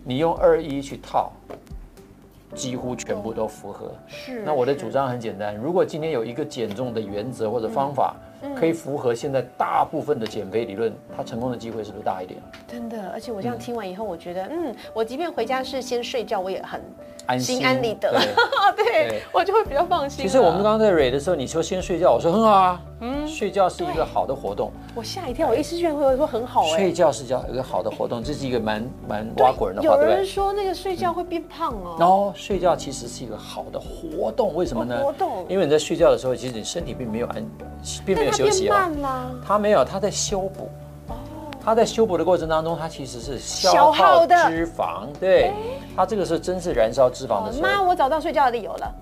[0.03, 1.31] 你用二一去套，
[2.53, 3.91] 几乎全部都符合。
[4.07, 4.43] 是。
[4.45, 8.15] 那我的主张很简单，如果今天有一个减重的原则或者方法，
[8.55, 12.39] 可以符合现在大部分的减肥理论，它成功的机会是不是大一点？
[12.67, 16.81] 真的，而且我这样听完以后，我觉得，嗯，我即便回家是先睡觉，我也很
[17.25, 18.11] 安心安理得。
[18.75, 20.25] 对 我就会比较放心。
[20.25, 24.71] 其实我们刚刚在蕊的时候，你说先睡觉，我说很好啊，嗯，睡觉是一个好的活动。
[24.95, 26.77] 我吓一跳，我一时居然会说很好哎。
[26.77, 31.95] 睡觉是叫一个好的活动， 这是一个蛮蛮挖鬼人的话，对有人说那个睡觉会变胖哦。
[31.99, 34.99] 然后睡觉其实是一个好的活动，为什么呢？
[35.01, 35.45] 活动。
[35.47, 37.45] 因为你在睡觉的时候，其实你身体并没有安，
[38.05, 38.89] 并没有休息啊。
[39.45, 40.69] 他没有，他在修补。
[41.65, 45.53] 他在修补的过程当中，他其实是消耗脂肪，对，
[45.95, 47.63] 他这个是真是燃烧脂肪的时候。
[47.63, 48.95] 妈，我找到睡觉的理由了。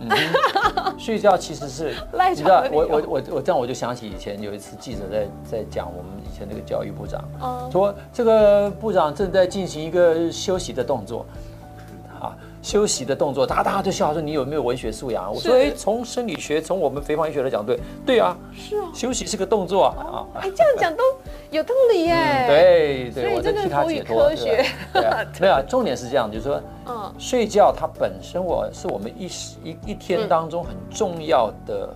[0.96, 1.96] 睡觉其实是，
[2.30, 7.24] 你知道，我我我我这样我就想起以前有一次记者在在讲我们以前那个教育部长，
[7.72, 11.26] 说这个部长正在进行一个休息的动作。
[12.62, 15.34] 休息的动作，大家大家都笑说你有没有文学素养？
[15.34, 20.28] 我说哎，从生理学，从我们肥胖医学来讲，对对啊，是啊，休息是个动作啊。
[20.36, 21.04] 哎，这样讲都
[21.50, 22.45] 有道理耶。
[22.47, 24.30] 对对，我在替他解脱。
[24.30, 24.63] 科学，
[25.39, 29.26] 没有， 重点是这样，就是说，嗯，睡觉它本身我是我们一
[29.63, 31.89] 一一天当中很重要的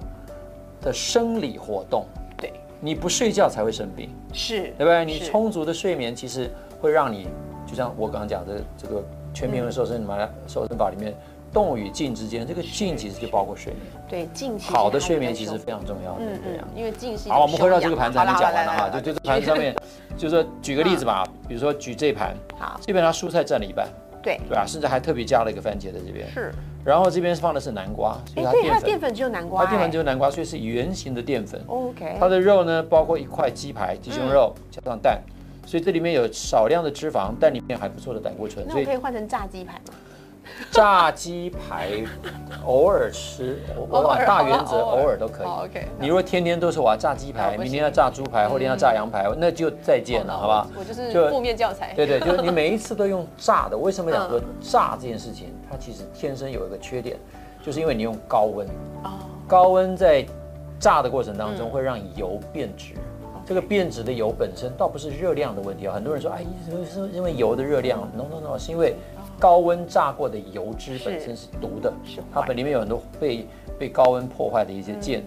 [0.82, 2.06] 的生理活动。
[2.38, 5.06] 对，你不睡觉才会生病，是对不对？
[5.06, 6.49] 你充足的睡眠其实
[6.82, 7.28] 会让你，
[7.67, 9.04] 就像我刚刚讲的这个。
[9.36, 11.13] 全平衡瘦身法，瘦身法里面
[11.54, 13.86] 动与静之间，这个静其实就包括睡眠。
[14.08, 16.19] 对，静好的睡眠其实非常重要的。
[16.21, 17.30] 嗯嗯，因为静是。
[17.30, 19.76] 好，我们回到这个盘子还没讲完了哈，就就这盘子上面，
[20.17, 23.88] 就是说举个例子吧，比如说举这盘，好，这边它蔬菜占了一半，
[24.24, 26.26] 对对啊，甚至还特别加了一个番茄在这边。
[26.32, 26.54] 是。
[26.86, 29.65] 然后这边放的是南瓜，所以它淀粉只有南瓜。
[29.65, 31.60] 它淀粉只有南瓜，所以是圆形的淀粉。
[31.65, 32.15] OK。
[32.19, 35.19] 它的肉呢，包括一块鸡排、鸡胸肉，加上蛋。
[35.65, 38.65] 所以这里面有少量的脂肪，但里面还不错的胆固醇。
[38.67, 39.93] 那我可以换成炸鸡排吗？
[40.69, 41.89] 炸鸡排
[42.65, 45.47] 偶尔吃，我大原则偶尔都可以。
[45.47, 45.88] OK。
[45.99, 50.67] 你如果天天都是我要炸鸡排，明天要炸猪排，后天要炸羊排，那就再见了，好吧？
[50.78, 51.93] 我就是负面教材。
[51.95, 53.75] 对对，就是你每一次都用炸的。
[53.75, 55.51] 为什么讲说炸这件事情？
[55.67, 57.17] 它其实天生有一个缺点，
[57.63, 58.67] 就是因为你用高温。
[59.04, 59.13] 哦。
[59.47, 60.23] 高温在
[60.80, 62.93] 炸的过程当中会让油变质。
[63.45, 66.43] 这个变质的油本身倒不是热量的问题啊，很多人说，哎，
[66.91, 68.95] 是因为油的热量，no no no，是因为
[69.39, 71.93] 高温炸过的油脂本身是毒的，
[72.34, 75.23] 它本里面有很多被被高温破坏的一些键，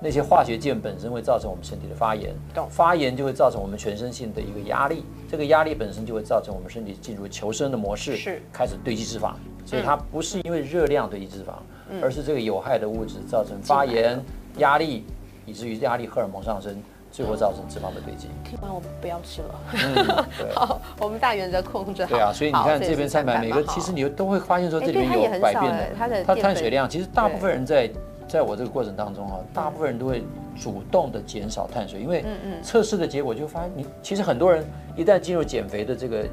[0.00, 2.34] 那些化学键本身会造成我们身体的发炎，
[2.68, 8.42] 发炎就会造成我们全身性的一个压力，这个压力本身就会造成我们身体进入求生的模式，是。
[8.52, 9.32] 开始堆积脂肪，
[9.64, 11.54] 所以它不是因为热量堆积脂肪，
[12.02, 14.22] 而是这个有害的物质造成发炎、
[14.58, 15.06] 压力，
[15.46, 16.76] 以至于压力荷尔蒙上升。
[17.12, 18.28] 最后造成脂肪的堆积。
[18.42, 20.26] 听完我不要吃了。
[20.56, 22.08] 好，我们大原则控制好。
[22.08, 25.90] 对啊，所以你看这边三盘每个，其实你都会发现说这里面有百变的。
[25.96, 27.88] 它的它碳水量，其实大部分人在
[28.26, 30.24] 在我这个过程当中啊，大部分人都会
[30.58, 32.24] 主动的减少碳水，因为
[32.62, 34.64] 测试的结果就发现，你其实很多人
[34.96, 36.26] 一旦进入减肥的这个。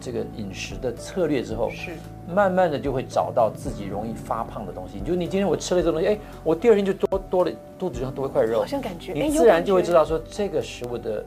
[0.00, 1.92] 这个饮食的策略之后，是
[2.28, 5.00] 慢慢的就会找到自己容易发胖的东西。
[5.00, 11.24] 就你今天我吃了这东西，哎，我第二天就多多了肚子上多一块肉，好像感觉你自然就会知道说这个食物的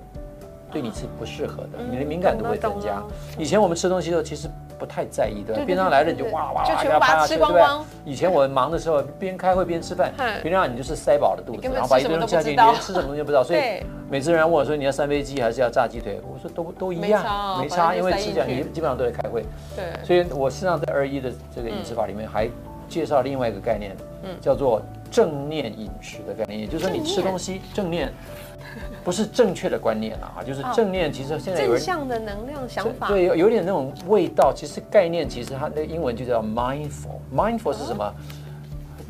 [0.72, 3.02] 对你是不适合的，你的敏感度会增加。
[3.38, 5.62] 以前我们吃东西的时候其实不太在意，对吧？
[5.66, 7.64] 边上来了你就哇哇哇给他拍下去，对不对？
[8.06, 13.60] 以前我忙的时候边开会边吃饭，平常你就是塞饱了肚子，然后把一堆东西下去，连吃什么东西不知道，所以。
[14.12, 19.46] 每次人家问我说你要三杯鸡还是要炸鸡腿，我说都都一样，没差，因为吃讲你基本上都在开会。
[19.76, 22.50] 对，所以我实际上在二一的这个饮食法里面还
[22.88, 28.12] 介绍另外一个概念，嗯，叫做正念饮食的概念，也就是说你吃东西正念，
[29.04, 34.54] 不是正确的观念啊，就是正念其实现在有正向的能量想法，对，有有点那种味道。
[34.56, 38.13] 其实概念其实它的英文就叫 mindful，mindful 是什么？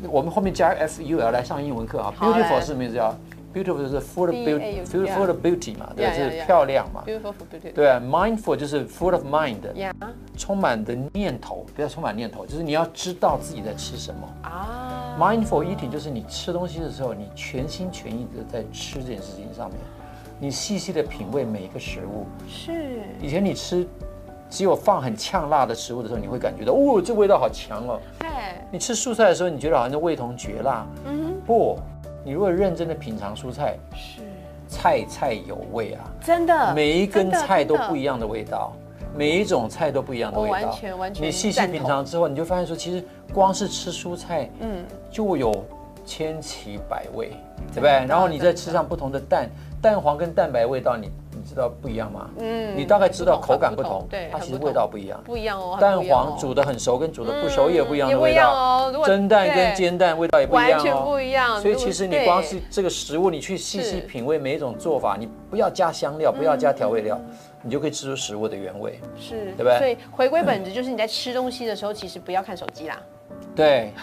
[0.08, 3.14] 我们后面加 f u l 来上英文课啊，beautiful 是名字叫。
[3.52, 7.02] Beautiful 就是 full of beauty，full of beauty 嘛，对，就是漂亮嘛。
[7.04, 7.72] Beautiful beauty。
[7.74, 9.56] 对啊，mindful 就是 full of mind，
[10.36, 15.16] 充满的念头，不要充满念头，就是你要知道自己在吃什么啊。
[15.18, 19.78] Mindful eating 就是你吃东西的时候，你全心全意的在吃这件事情上面，
[20.38, 22.26] 你细细的品味每一个食物。
[22.48, 23.00] 是。
[23.20, 23.84] 以前你吃
[24.48, 28.00] 只有放很呛辣的食物的时候，你会感觉到，哦，这味道好强哦。
[28.20, 28.28] 对。
[28.70, 30.86] 你吃蔬菜的时候，你觉得好像味同绝辣。
[31.04, 31.34] 嗯。
[31.44, 31.76] 不。
[32.24, 34.22] 你如果认真的品尝蔬菜，是
[34.68, 38.72] 菜菜有味啊，真的，每一根菜都不一样的味道，
[39.16, 41.26] 每一种菜都不一样的味道，完全完全。
[41.26, 45.64] 你细细品尝之后，你就发现说，其实光是吃蔬菜，嗯，就有
[46.04, 47.30] 千奇百味，
[47.72, 47.90] 对不对？
[48.06, 49.48] 然后你再吃上不同的蛋，
[49.80, 51.10] 蛋黄跟蛋白味道，你。
[51.50, 52.30] 知道不一样吗？
[52.38, 55.76] 嗯，你大概知道口感不同，对，它其实味道不一样，不一样哦。
[55.80, 59.02] 蛋黄煮的很熟，跟煮的不熟也不一样的味道哦。
[59.04, 61.60] 蒸蛋跟煎蛋味道也不一样哦，完全不一样。
[61.60, 67.20] 所以其实你光是这个食物，你去细细品味每一种做法，你不要加香料，不要加调味料，
[67.62, 69.78] 你就可以吃出食物的原味，是，对不对？
[69.78, 72.96] 所以回归本质就是你在吃东西的时候，其实不要看手机啦。
[73.56, 73.90] 对。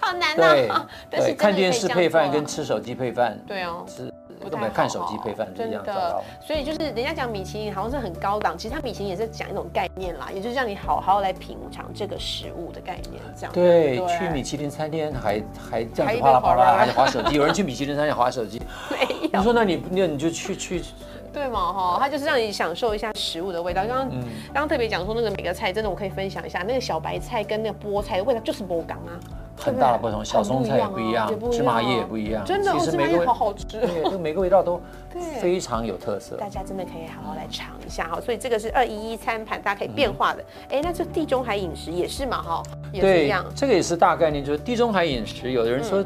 [0.00, 0.84] 好难对哦。
[1.08, 3.84] 但是对，看电视配饭跟吃手机配饭，对哦。
[3.86, 4.16] 是不太
[4.50, 13.52] 根本看手机配饭真样糟糕的。，所以就是人家讲米其林好像是很高档，其实它米其林也是讲一种概念啦，也就是让你好好来品尝这个食物的概念，这样。
[13.52, 17.34] 对，不去米其林餐厅还还这样子哗啦哗啦，还得划手机。
[17.34, 19.38] 有人去米其林餐厅划手机， 没有。
[19.38, 20.82] 你说那你那你就去去，
[21.32, 23.84] 对嘛哈，它就是让你享受一下食物的味道。
[23.86, 29.12] 刚刚嗯刚刚特别讲说那个每个菜，真的我可以分享一下，那个小白菜跟那个菠菜的味道就是不港啊，
[29.58, 32.44] 很大的不同，小松菜也不一样芝麻样叶也不一样。
[32.44, 33.64] 真的，哦，芝麻叶好好吃。
[33.66, 34.80] 对，这个每个味道都
[35.40, 36.36] 非常有特色。
[36.36, 40.44] 大家真的可以好好来尝一下哈，所以这个是二一一餐盘，大家可以变化的。
[40.70, 43.44] 哎、那这地中海饮食也是嘛哈，也是一样，。
[43.54, 45.50] 这个也是大概念，就是地中海饮食。
[45.50, 46.04] 有的人说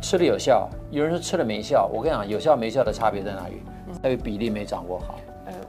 [0.00, 1.88] 吃了有效，有人说吃了没效。
[1.92, 3.62] 我跟你讲，有效没效的差别在哪里？
[4.02, 5.14] 在于比例没掌握好。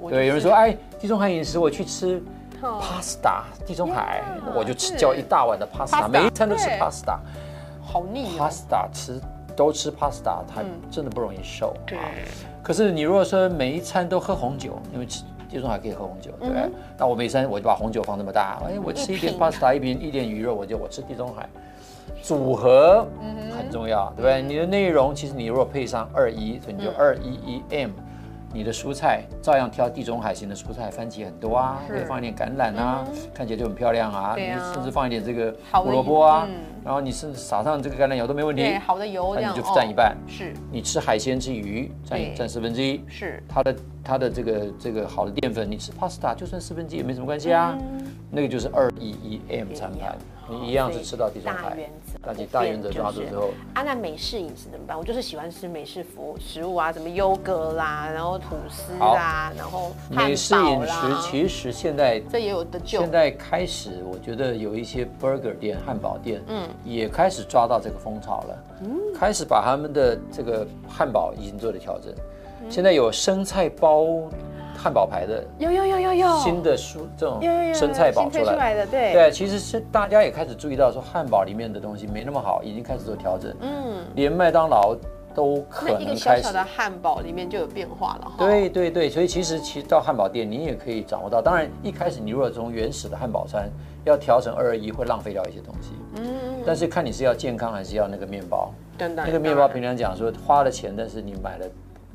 [0.09, 2.21] 对，有人说，哎，地中海饮食我去吃
[2.65, 4.23] 哦 pasta，地中海
[4.55, 7.17] 我就吃叫一大碗的 pasta，pasta，每一餐都吃 pasta。
[7.81, 8.49] 好腻哦。
[8.49, 9.21] pasta 吃
[9.55, 11.73] 都吃 pasta，它真的不容易瘦。
[11.85, 12.03] 对啊
[12.63, 16.67] 可是你如果说每一餐都喝红酒，因为吃地中海可以喝红酒，对不对？
[16.97, 21.47] 那我每餐我就把红酒放这么大，哎，我吃一点 pasta，一瓶一点鱼肉，我就我吃地中海。
[22.21, 23.05] 组合
[23.55, 24.41] 很重要，对不对？
[24.41, 27.91] 你的内容其实你如果配上二一，所以你就二一一 M，
[28.55, 31.93] 你的蔬菜照样挑地中海型的蔬菜，番茄很多啊，是。
[31.93, 34.33] 可以放一点橄榄啊，看起来就很漂亮啊。
[34.37, 38.61] 你甚至放一点这个胡萝卜啊嗯，然后你甚至撒上这个橄榄油都没问题。
[38.63, 40.13] 对，好的油那你就占一半。
[40.13, 40.53] 哦是。
[40.71, 47.77] 你吃海鲜吃鱼占占四分之一，是，它的它的这个这个好的淀粉，你吃 pasta 就算四分之一也没什么关系啊。
[48.31, 50.15] 那个就是二一一 M 餐盘，
[50.49, 51.89] 你一样是吃到地中海大原。
[51.89, 52.19] 则。
[52.25, 54.97] 大大原则抓住之后，啊，那美式饮食怎么办？
[54.97, 63.01] 我就是喜欢吃美式服食物啊，什么优格啦，然后吐司啦，然后美式饮食其实现在这也有的救。
[63.01, 63.11] 现。
[63.11, 72.11] 在开始，我觉得有一些 burger 店、汉堡店，嗯，也开始抓到这个风潮了，嗯，开始把他们的这个汉堡已经做了调整，
[72.63, 72.71] 嗯。
[72.71, 74.03] 现在有生菜包
[74.85, 77.41] 汉堡牌的有有有有有新的蔬这种
[77.73, 78.75] 生菜堡出来。
[78.75, 84.95] 的，对对，其实是大家也开始注意到说汉堡里面的东西没那么好，已经开始做调整，嗯，连麦当劳
[85.33, 88.45] 都可能开始小小的汉堡里面就有变化了哈。
[88.45, 91.41] 对对对，所以其实其实到汉堡店你也可以掌握到。
[91.41, 93.67] 当然一开始你如果从原始的汉堡餐
[94.03, 95.93] 要调成二二一，会浪费掉一些东西。
[96.17, 98.71] 嗯，但是看你是要健康还是要那个面包。
[98.99, 101.65] 等等，那个面包平常讲说花了钱，但是你买了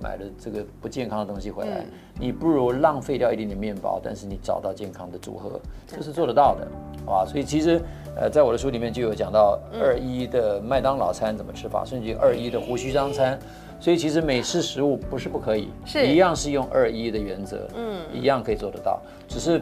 [0.01, 1.85] 买了这个不健康的东西回来，
[2.19, 6.67] 你不如浪费掉一点点面包，但是你找到健康的组合，这是做得到的，
[7.05, 7.27] 好吧？
[7.27, 7.81] 所以其实
[8.17, 13.39] 呃，在我的书里面就有讲到二一的麦当劳餐怎么吃法，甚至于二一的胡须章餐。
[13.79, 19.01] 所以其实美式食物不是不可以，是一样是用二一的原则，嗯，一样可以做得到。
[19.27, 19.59] 只是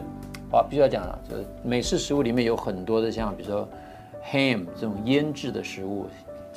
[0.51, 3.65] 啊，必须要讲了，就是美式食物里面有很多的像比如说
[4.29, 6.05] ham 这种腌制的食物，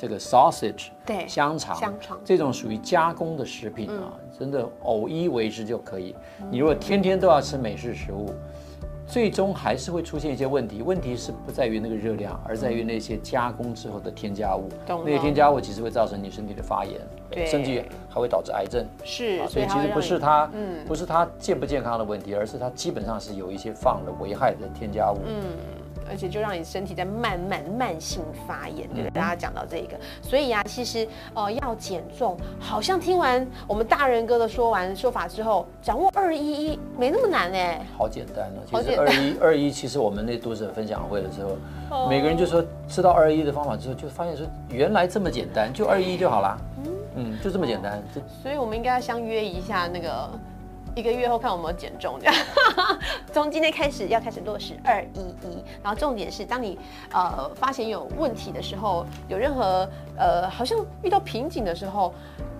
[0.03, 6.13] 这个 sausage 对香肠香肠这种属于加工的食品啊，真的偶一为之就可以。
[6.51, 8.33] 你如果天天都要吃美式食物，
[9.07, 10.81] 最终还是会出现一些问题。
[10.81, 14.67] 问题是不在于那个热量，而在于那些加工之后的添加物。
[14.85, 18.85] 那些添加物其实会造成你身体的发炎，对甚至还会导致癌症。
[19.05, 25.19] 是啊，所以其实不是它，嗯不是它健不健康的问题，而是它基本上是有一些放了危害的添加物。
[26.13, 29.11] 而且就让你身体在慢慢慢性发炎，嗯对不对？
[29.19, 37.83] 大家讲到这个，所以啊，其实呃要减重，好像听完我们大人哥的说完说法之后，掌握二一一没那么难哎。
[37.97, 41.41] 好简单哦，其实二一 二一，其实我们那读者分享会的时
[41.89, 46.55] 候，每个人就说知道二一的方法之后，就发现说原来这么简单，就二一就好啦。
[47.15, 48.03] 嗯，就这么简单。
[48.13, 50.29] 这所以我们应该要相约一下，那个
[50.95, 52.35] 一个月后看有没有减重这样。
[53.33, 56.77] 从今天开始要开始落实二一一，然后重点是当你
[57.11, 62.13] 呃发现有问题的时候，有任何呃好像遇到瓶颈的时候，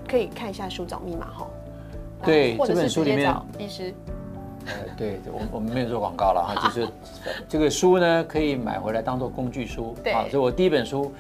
[0.08, 1.48] 可以看一下书找密码哈。
[2.24, 3.94] 对这本或者是书里面直接找医师。
[4.66, 6.88] 呃，对，我我们没有做广告了哈，就是
[7.50, 9.94] 这个书呢，可以买回来当做工具书。
[10.02, 11.14] 对啊，所以我第一本书，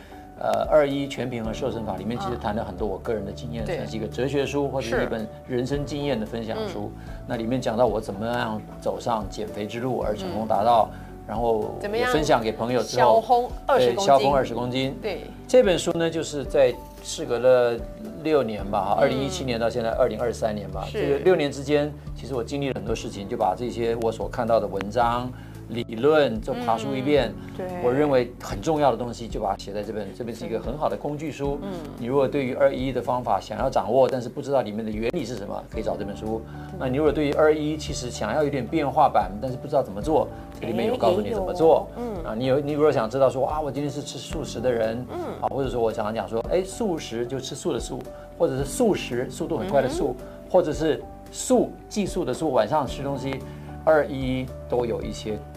[0.43, 3.77] 呃，二一全平衡瘦身法里面其实谈了很多我个人的经验，对。
[3.77, 4.97] 算是一个哲学书或者是。
[4.97, 6.91] 是一本人生经验的分享书。
[7.25, 10.89] 那里面讲到我怎么样走上减肥之路而成功达到，
[11.25, 14.95] 然后怎么样也分享给朋友之小后，红二十对，公斤，消风二十公斤。
[15.01, 17.79] 对，这本书呢，就是在事隔了
[18.21, 21.01] 六年吧，哈，二零一七年到现在二零二三年吧，是。
[21.01, 25.31] 这个六年之间，其实我经历了很多事情，就把这些我所看到的文章，
[25.69, 27.33] 理论，就爬书一遍。
[27.55, 31.59] 对我认为很重要的东西就把它写在这边，这边是一个很好的工具书。
[31.61, 36.41] 嗯，你如果对于二一的方法想要掌握，但是不知道里面的原理是什么，可以找这本书。
[36.79, 40.27] 那你如果对于二一其实想要有点变化版，但是不知道怎么做，
[40.59, 41.87] 这里面有告诉你怎么做。
[41.97, 47.99] 嗯，啊，你有你如果想知道说啊，我今天是吃素食的人，嗯，啊，或者说我常常讲说，哎，素食就吃素的素，
[48.37, 50.15] 或者是素食速度很快的素，
[50.49, 51.01] 或者是
[51.31, 53.39] 素寄宿的素，晚上吃东西，
[53.85, 55.52] 二一都有一些呃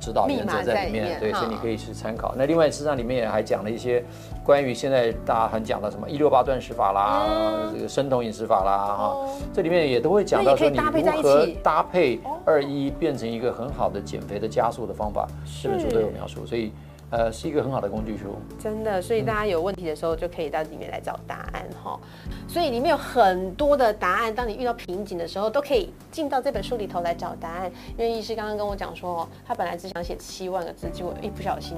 [0.00, 2.34] 指导原则在里面，对，所以你可以去参考。
[2.36, 4.02] 那另外，事实上里面也还讲了一些
[4.42, 15.28] 关于现在大家很讲的什么一六八断食法啦，这个生酮饮食法啦，哈，这里面也都会讲到说你如何搭配二一变成一个很好的减肥的加速的方法，
[15.62, 16.72] 这本书都有描述，所以。
[17.10, 21.98] 呃，是一个很好的工具书，真的，所以大家有问题的时候就可以到里面来找答案哈。
[22.46, 27.70] 所以里面有很多的答案，当你遇到瓶颈的时候，都可以进到这本书里头来找答案。
[27.98, 31.76] 因为医师刚刚跟我讲说，他本来只想写七万个字，结果一不小心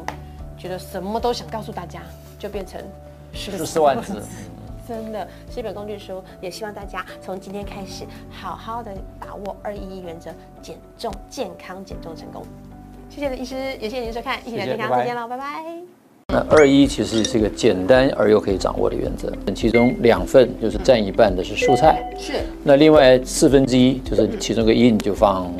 [0.59, 2.03] 觉得什么都想告诉大家，
[2.39, 2.79] 就变成
[3.33, 4.23] 十四万字。
[4.87, 10.31] 真的是一本工具书，也希望大家从今天开始好好的把握二一原则，
[10.61, 12.45] 减重健康，减重成功。
[13.15, 15.63] 谢谢医师，也谢谢您收看《一起聊健康》，再见喽，拜拜。
[16.33, 22.33] 那二一其实是一个简单而又可以掌握的原则，其中两份就是占一半的是蔬菜，是。
[22.65, 25.53] 那另外四分之一就是其中个一你就放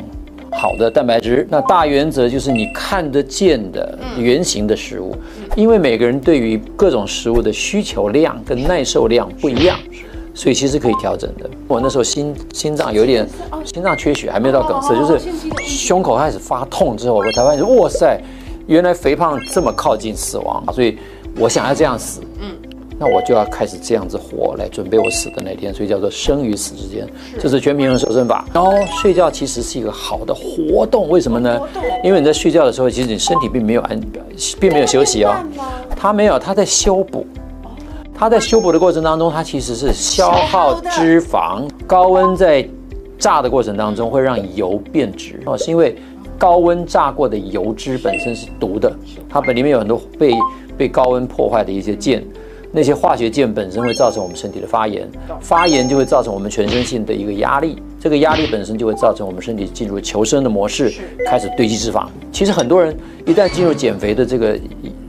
[0.51, 1.47] 好的蛋白质。
[1.47, 5.15] 那大原则就是你看得见的圆形的食物，
[5.55, 9.77] 因为每个人对于各种食物的需求量跟耐受量不一样。
[10.33, 11.49] 所以其实可以调整的。
[11.67, 13.27] 我那时候心心脏有点
[13.63, 15.19] 心脏缺血，还没有到梗塞，就是
[15.61, 18.19] 胸口开始发痛之后，我才发现哇塞，
[18.67, 20.63] 原来肥胖这么靠近死亡。
[20.73, 20.97] 所以
[21.37, 22.47] 我想要这样死，嗯，
[22.97, 25.73] 那我就要开始这样子活来准备我死的那天。
[25.73, 27.07] 所以叫做生与死之间，
[27.39, 28.45] 这是全平衡瘦身法。
[28.51, 31.59] 然后睡觉其实是一个好的活动，为什么呢？
[32.03, 34.01] 因为你在睡觉的时候，其实你身体并没有安，
[34.59, 35.35] 并没有休息哦，
[35.95, 37.25] 它没有，它在修补。
[38.13, 41.67] 它在修补的过程当中，它其实是消耗脂肪。
[41.87, 42.67] 高温在
[43.17, 45.95] 炸的过程当中会让油变质哦，是因为
[46.37, 48.93] 高温炸过的油脂本身是毒的，
[49.29, 50.33] 它本里面有很多被
[50.77, 52.23] 被高温破坏的一些键，
[52.71, 55.07] 那些化学键本身会造成我们身体的发炎，
[55.39, 60.93] 发炎就会造成我们全身性的一个压力，这个压力本身就会造成我们身体进入求生的模式，
[61.25, 62.07] 开始堆积脂肪。
[62.31, 62.95] 其实很多人
[63.25, 64.59] 一旦进入减肥的这个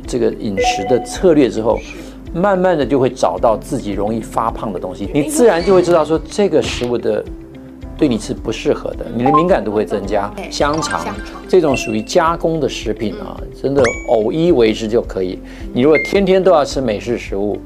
[0.07, 1.79] 这个饮食的策略之后，
[2.35, 7.25] 慢慢的就会找到自己容易发胖的东西，你自然就会知道说这个食物的
[7.97, 10.29] 对你是不适合的，你的敏感度会增加。
[10.51, 11.07] 香肠
[11.49, 13.81] 这种属于加工的食品啊，真的
[14.11, 15.39] 偶一为之就可以。
[15.73, 17.57] 你如果天天都要吃美式食物，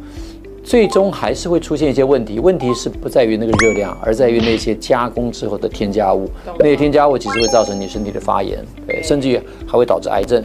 [0.63, 2.39] 最终还是会出现一些问题。
[2.39, 6.29] 问题是不在于那个热量，而在于那些加工之后的添加物。
[6.59, 10.45] 那些添加物其实会造成你身体的发炎，对，甚至于还会导致癌症。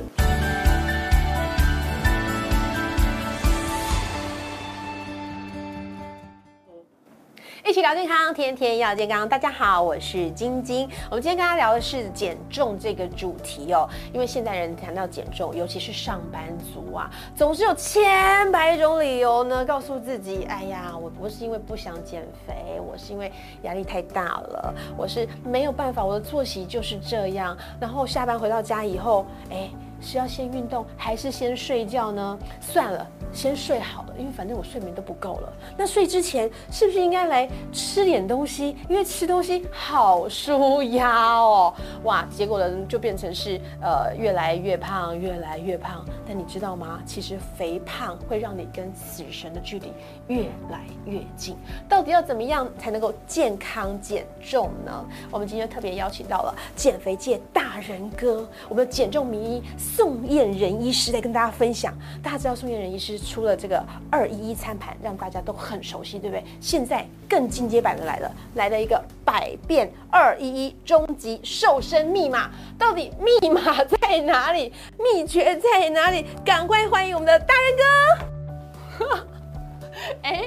[7.95, 9.29] 健康，天天要健康。
[9.29, 10.89] 大家好，我是晶晶。
[11.11, 13.87] 我们今天跟大家聊的是减重这个主题哦。
[14.11, 23.31] 因为现代人谈到减重，尤其是上班族啊，总是有千百种理由呢，告诉自己：哎呀，我不是因为不想减肥，我是因为
[23.61, 27.55] 压力太大了，我是没有办法，我的作息就是这样。
[27.79, 29.69] 然后下班回到家以后，哎。
[30.03, 32.37] 是要先运动还是先睡觉呢？
[32.59, 35.53] 算了，先睡好了，因为反正我睡眠都不够了。
[35.77, 38.75] 那睡之前是不是应该来吃点东西？
[38.89, 41.73] 因为吃东西好舒压哦。
[42.03, 46.05] 哇，结果呢就变成是呃越来越胖，越来越胖。
[46.27, 47.01] 但你知道吗？
[47.05, 49.93] 其实肥胖会让你跟死神的距离
[50.27, 51.55] 越来越近。
[51.87, 55.05] 到底要怎么样才能够健康减重呢？
[55.31, 59.63] 我们今天特别邀请到了减肥界大人哥，我们的减重名医。
[59.95, 66.43] 宋燕仁医师在跟大家分享，大家知道宋燕仁医师出了这个二一一餐盘，让大家都很熟悉，对不对？
[66.59, 74.73] 现在更进阶版的来了，来了一个百变二一一终极瘦身密码，到底密码在哪里？
[74.97, 76.25] 秘诀在哪里？
[76.43, 77.53] 赶快欢迎我们的大
[78.97, 79.27] 人哥！
[80.23, 80.43] 哎。